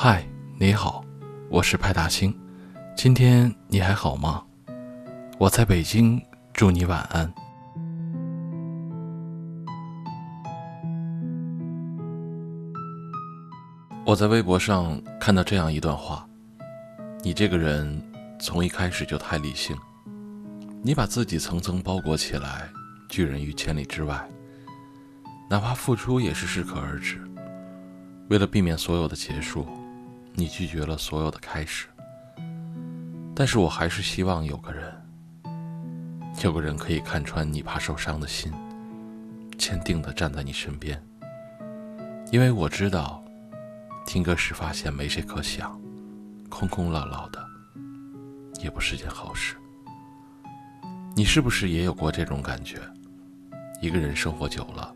[0.00, 0.24] 嗨，
[0.60, 1.04] 你好，
[1.50, 2.32] 我是派大星，
[2.96, 4.44] 今天你还好吗？
[5.40, 6.22] 我在北京，
[6.52, 7.34] 祝你晚安。
[14.06, 16.24] 我在微博上看到这样一段话：
[17.24, 18.00] 你这个人
[18.38, 19.76] 从一开始就太理性，
[20.80, 22.70] 你把自己层层包裹起来，
[23.08, 24.24] 拒人于千里之外，
[25.50, 27.20] 哪怕付出也是适可而止。
[28.28, 29.66] 为了避免所有的结束，
[30.38, 31.88] 你拒绝了所有的开始。
[33.34, 34.94] 但是我还是希望有个人，
[36.44, 38.52] 有个人可以看穿你怕受伤的心，
[39.58, 41.02] 坚定地站在你身边。
[42.30, 43.24] 因为我知道。
[44.06, 45.78] 听歌时发现没谁可想，
[46.48, 47.44] 空空落落的，
[48.62, 49.54] 也不是件好事。
[51.14, 52.80] 你是不是也有过这种感觉？
[53.82, 54.94] 一个人生活久了，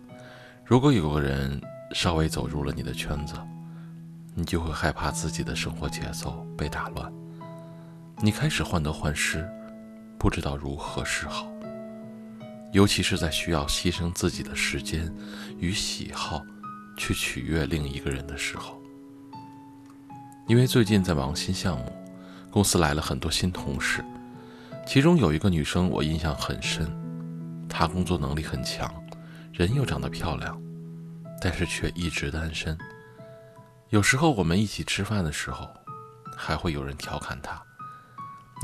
[0.64, 1.60] 如果有个人
[1.92, 3.34] 稍微走入了你的圈子，
[4.34, 7.12] 你就会害怕自己的生活节奏被打乱，
[8.18, 9.46] 你开始患得患失，
[10.18, 11.46] 不知道如何是好。
[12.72, 15.12] 尤其是在需要牺牲自己的时间
[15.58, 16.42] 与喜好
[16.96, 18.80] 去取悦另一个人的时候。
[20.48, 21.92] 因为最近在忙新项目，
[22.50, 24.02] 公司来了很多新同事，
[24.86, 26.90] 其中有一个女生我印象很深，
[27.68, 28.90] 她工作能力很强，
[29.52, 30.58] 人又长得漂亮，
[31.42, 32.76] 但是却一直单身。
[33.92, 35.70] 有时候我们一起吃饭的时候，
[36.34, 37.62] 还会有人调侃她：“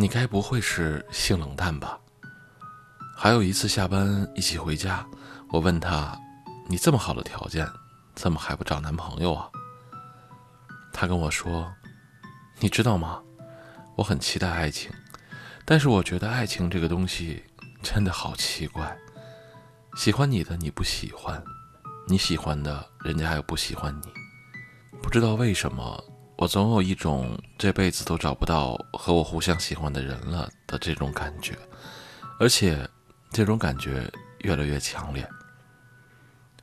[0.01, 2.01] 你该不会是性冷淡吧？”
[3.15, 5.07] 还有一次下班一起回家，
[5.51, 6.19] 我问她
[6.67, 7.69] ：“你这么好的条件，
[8.15, 9.51] 怎么还不找男朋友啊？”
[10.95, 11.71] 他跟我说
[12.59, 13.23] ：“你知道吗？
[13.97, 14.91] 我很期待爱情，
[15.67, 17.45] 但是我觉得爱情这个东西
[17.83, 18.97] 真的好奇怪。
[19.95, 21.45] 喜欢你的你不喜欢，
[22.07, 24.18] 你喜欢的人家又不喜欢你。
[25.03, 26.05] 不知道为什么，
[26.37, 31.57] 我总有一种这辈子都找不到和我互相喜欢的人了的这种感觉，
[32.39, 32.89] 而且
[33.31, 34.11] 这种感觉
[34.41, 35.29] 越来越强烈。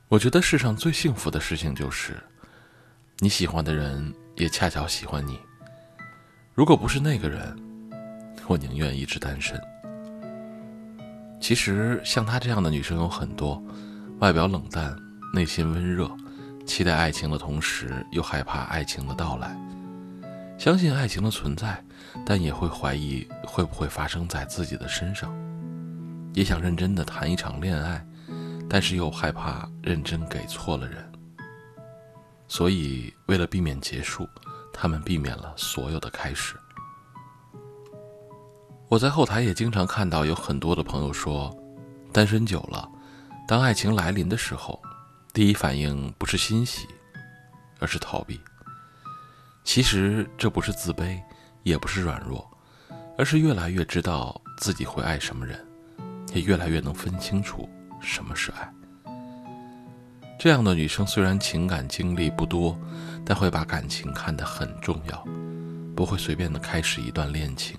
[0.08, 2.22] 我觉得世上最幸福的事情就是
[3.18, 5.40] 你喜欢的人。”也恰巧喜欢你。
[6.52, 7.56] 如果不是那个人，
[8.46, 9.58] 我宁愿一直单身。
[11.40, 13.62] 其实像她这样的女生有很多，
[14.18, 14.94] 外表冷淡，
[15.32, 16.06] 内心温热，
[16.66, 19.56] 期待爱情的同时又害怕爱情的到来，
[20.58, 21.82] 相信爱情的存在，
[22.26, 25.32] 但也会怀疑会不会发生在自己的身上，
[26.34, 28.04] 也想认真的谈一场恋爱，
[28.68, 31.10] 但是又害怕认真给错了人。
[32.48, 34.28] 所以，为了避免结束，
[34.72, 36.54] 他们避免了所有的开始。
[38.88, 41.56] 我在后台也经常看到有很多的朋友说，
[42.12, 42.88] 单身久了，
[43.48, 44.80] 当爱情来临的时候，
[45.36, 46.88] 第一反应不是欣喜，
[47.78, 48.40] 而是逃避。
[49.64, 51.20] 其实这不是自卑，
[51.62, 52.50] 也不是软弱，
[53.18, 55.62] 而是越来越知道自己会爱什么人，
[56.32, 57.68] 也越来越能分清楚
[58.00, 58.72] 什么是爱。
[60.38, 62.74] 这样的女生虽然情感经历不多，
[63.22, 65.22] 但会把感情看得很重要，
[65.94, 67.78] 不会随便的开始一段恋情，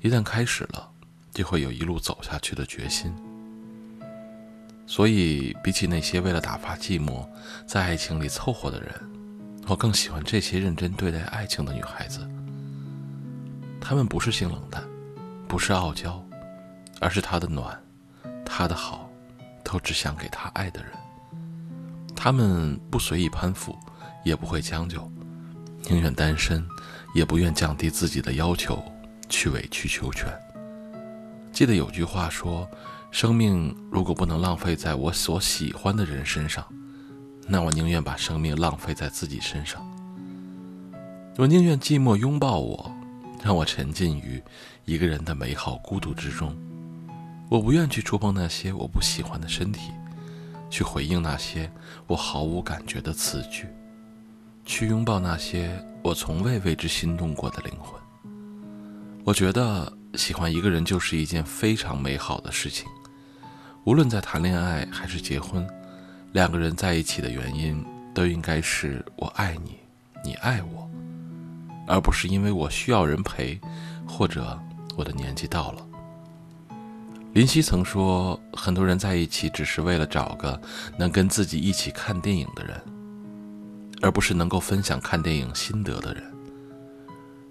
[0.00, 0.90] 一旦开始了，
[1.34, 3.14] 就会有一路走下去的决心。
[4.86, 7.26] 所以，比起那些为了打发寂寞
[7.66, 8.92] 在爱情里凑合的人，
[9.66, 12.20] 我更喜欢这些认真对待爱情的女孩子。
[13.80, 14.82] 她们不是性冷淡，
[15.48, 16.24] 不是傲娇，
[17.00, 17.76] 而是她的暖，
[18.44, 19.10] 她的好，
[19.64, 20.92] 都只想给她爱的人。
[22.14, 23.76] 她们不随意攀附，
[24.24, 25.10] 也不会将就，
[25.88, 26.64] 宁愿单身，
[27.14, 28.82] 也不愿降低自己的要求，
[29.28, 30.26] 去委曲求全。
[31.52, 32.68] 记得有句话说
[33.18, 36.62] ：“生命如果不能浪费在我所喜欢的人身上，
[37.48, 39.82] 那我宁愿把生命浪费在自己身上。
[41.38, 42.94] 我宁愿寂寞拥抱我，
[43.42, 44.38] 让我沉浸于
[44.84, 46.54] 一个人的美好孤独之中。
[47.48, 49.92] 我不愿去触碰那些我不喜欢的身体。”
[50.68, 51.72] 去回应那些
[52.06, 53.66] 我毫无感觉的词句，
[54.66, 57.98] 去拥抱那些我从未为之心动过的灵魂。
[59.24, 62.86] 我觉得喜欢一个人就是一件非常美好的事情，
[63.86, 65.64] 无论在谈恋爱还是结婚，
[66.32, 67.80] 两个人在一起的原因
[68.12, 69.78] 都应该是我爱你，
[70.24, 70.90] 你爱我，
[71.86, 73.60] 而不是因为我需要人陪，
[74.04, 74.60] 或者
[74.96, 75.86] 我的年纪到了。
[77.32, 80.60] 林夕曾说：“很多人在一起只是为了找个
[80.98, 82.82] 能跟自己一起看电影的人，
[84.02, 86.24] 而不是能够分享看电影心得的人。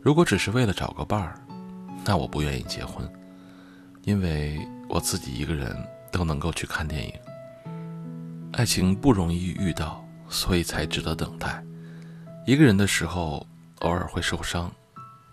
[0.02, 1.40] 如果只是为了找个伴儿，
[2.04, 3.10] 那我不愿意结婚，
[4.04, 4.60] 因为
[4.90, 5.74] 我自己一个人
[6.16, 7.14] 都能够去看电影。
[8.54, 11.62] 爱情不容易遇到，所以才值得等待。
[12.48, 13.46] 一个人的时候，
[13.80, 14.72] 偶尔会受伤，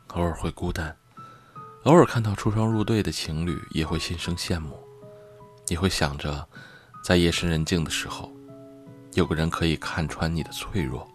[0.09, 0.97] 偶尔会孤单，
[1.85, 4.77] 偶尔看到出双入对的情侣，也会心生羡慕。
[5.69, 6.49] 你会想着，
[7.05, 8.33] 在夜深人静的时候，
[9.15, 11.09] 有个人可以看穿你的脆弱，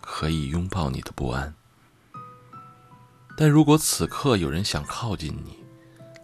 [0.00, 1.52] 可以拥抱你的不安。
[3.36, 5.58] 但如果此刻有人想靠近你，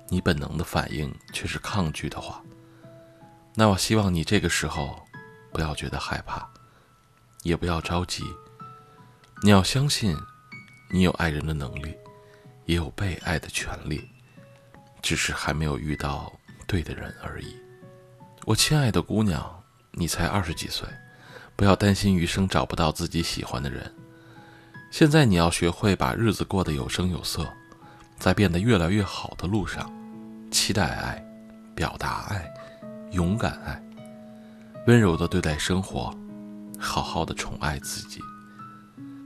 [0.09, 2.41] 你本能的反应却是抗拒的话，
[3.58, 5.03] 那我希望你这个时候
[5.50, 6.47] 不要觉得害怕，
[7.43, 8.23] 也不要着急。
[9.43, 10.14] 你要相信，
[10.91, 11.97] 你有爱人的能力，
[12.67, 14.06] 也有被爱的权利，
[15.00, 16.31] 只是还没有遇到
[16.67, 17.56] 对的人而已。
[18.44, 19.62] 我亲爱的姑娘，
[19.93, 20.87] 你才二十几岁，
[21.56, 23.91] 不要担心余生找不到自己喜欢的人。
[24.91, 27.50] 现在你要学会把日子过得有声有色，
[28.19, 29.91] 在变得越来越好的路上，
[30.50, 31.25] 期待爱，
[31.75, 32.49] 表达爱，
[33.17, 33.83] 勇敢爱，
[34.87, 36.15] 温柔的对待生活，
[36.79, 38.21] 好好的宠爱自己。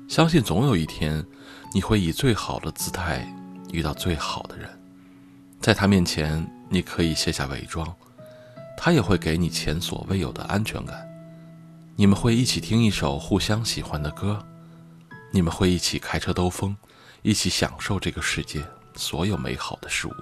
[0.08, 1.26] 相信总有一天，
[1.74, 3.26] 你会以最好的姿态
[3.72, 4.70] 遇到最好的人，
[5.60, 7.92] 在他面前，你可以卸下伪装，
[8.76, 11.04] 他也会给你前所未有的安全感。
[11.96, 14.40] 你们会一起听一首互相喜欢的歌。
[15.32, 16.76] 你们会一起开车兜风，
[17.22, 18.62] 一起享受这个世界
[18.94, 20.14] 所有美好的事物。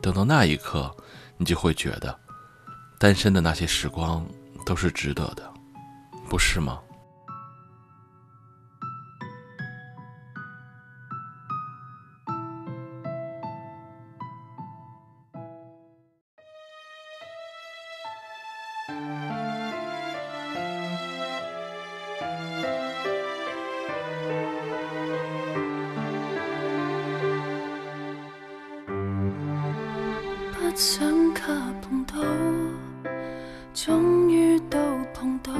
[0.00, 0.96] 等到那一刻，
[1.36, 2.16] 你就会觉得，
[3.02, 4.24] 单身的那些时光
[4.64, 5.52] 都是值得的，
[6.28, 6.78] 不是吗？
[30.74, 31.42] 想给
[31.82, 32.14] 碰到，
[33.84, 34.78] 终于都
[35.12, 35.52] 碰到。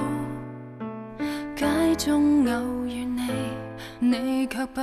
[1.57, 1.67] 街
[1.97, 3.29] 中偶遇你，
[3.99, 4.81] 你却不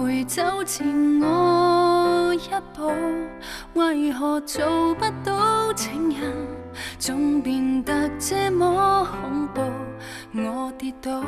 [0.00, 0.84] 会走前
[1.20, 2.92] 我一步。
[3.74, 6.32] 为何做不到情人，
[6.98, 9.62] 总变得这么恐怖？
[10.34, 11.22] 我跌倒，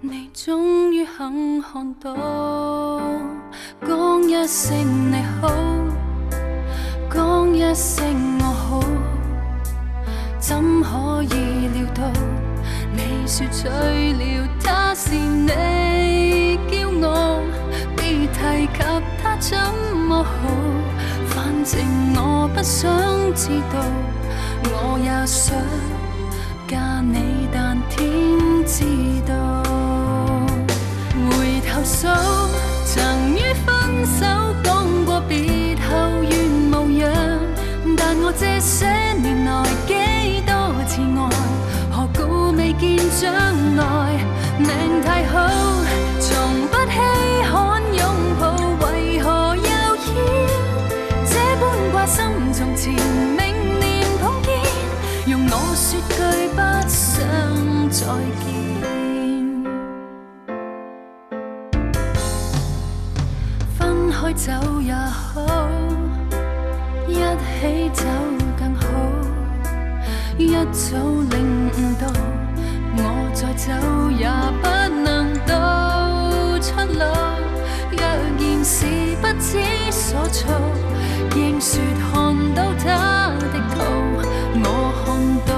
[0.00, 3.00] 你终于肯看到，
[3.86, 4.76] 讲一声
[5.12, 5.48] 你好。
[7.14, 8.41] 讲一声，
[10.52, 12.02] 怎可以料到
[12.94, 17.40] 你说娶了他是你骄傲？
[17.96, 18.78] 别提及
[19.22, 19.56] 他怎
[19.96, 20.30] 么好，
[21.26, 21.80] 反正
[22.14, 22.90] 我不想
[23.34, 23.80] 知道。
[24.64, 25.56] 我也想
[26.68, 28.02] 嫁你，但天
[70.70, 72.06] 早领悟到，
[72.96, 73.00] 我
[73.34, 73.72] 再走
[74.10, 74.28] 也
[74.62, 74.64] 不
[75.02, 75.50] 能到
[76.60, 77.02] 出路。
[77.90, 78.86] 若然是
[79.20, 79.50] 不知
[79.90, 80.54] 所措，
[81.34, 81.80] 应说
[82.12, 82.12] 看
[82.54, 83.80] 到他的图，
[84.62, 84.66] 我
[85.04, 85.06] 看
[85.46, 85.50] 到，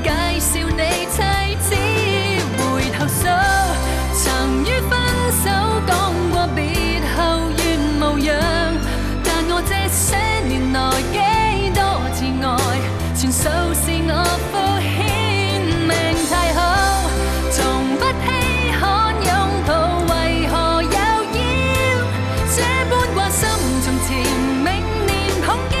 [0.00, 0.08] 介
[0.40, 1.20] 绍你妻
[1.60, 1.74] 子，
[2.56, 2.60] 回
[2.96, 3.26] 头数，
[4.14, 4.90] 曾于分
[5.42, 5.44] 手
[5.86, 5.90] 讲
[6.30, 6.60] 过别
[7.14, 7.16] 后
[7.58, 7.62] 愿
[7.98, 8.30] 模样，
[9.22, 10.16] 但我这些
[10.48, 10.76] 年来
[11.12, 11.14] 几
[11.74, 11.78] 多
[12.14, 12.48] 自爱。
[13.14, 13.42] 全数
[13.74, 14.10] 是我
[14.50, 15.90] 敷衍，命
[16.30, 16.58] 太好，
[17.50, 17.60] 从
[17.98, 18.26] 不稀
[18.80, 18.82] 罕
[19.14, 19.30] 拥
[19.66, 19.70] 抱，
[20.08, 20.12] 为
[20.48, 20.96] 何又要
[22.54, 22.56] 这
[22.88, 23.40] 般挂心？
[23.84, 24.10] 从前
[24.64, 24.66] 明
[25.06, 25.10] 年
[25.44, 25.72] 碰见，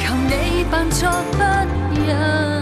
[0.00, 1.40] 求你扮作不
[1.94, 2.55] 一。